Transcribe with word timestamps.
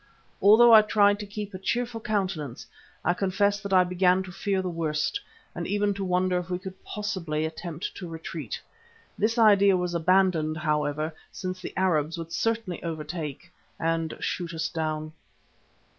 Although 0.41 0.73
I 0.73 0.81
tried 0.81 1.19
to 1.19 1.27
keep 1.27 1.53
a 1.53 1.59
cheerful 1.59 2.01
countenance 2.01 2.65
I 3.05 3.13
confess 3.13 3.61
that 3.61 3.71
I 3.71 3.83
began 3.83 4.23
to 4.23 4.31
fear 4.31 4.63
the 4.63 4.67
worst 4.67 5.21
and 5.53 5.67
even 5.67 5.93
to 5.93 6.03
wonder 6.03 6.39
if 6.39 6.49
we 6.49 6.57
could 6.57 6.83
possibly 6.83 7.45
attempt 7.45 7.93
to 7.97 8.07
retreat. 8.09 8.59
This 9.15 9.37
idea 9.37 9.77
was 9.77 9.93
abandoned, 9.93 10.57
however, 10.57 11.13
since 11.31 11.61
the 11.61 11.77
Arabs 11.77 12.17
would 12.17 12.31
certainly 12.31 12.81
overtake 12.81 13.51
and 13.79 14.15
shoot 14.19 14.55
us 14.55 14.69
down. 14.69 15.13